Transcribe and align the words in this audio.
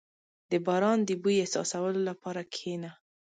•د 0.51 0.53
باران 0.65 0.99
د 1.07 1.09
بوی 1.21 1.35
احساسولو 1.43 1.99
لپاره 2.09 2.41
کښېنه. 2.53 2.91